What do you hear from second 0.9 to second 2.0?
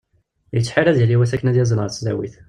yali wass akken ad yazzel ɣer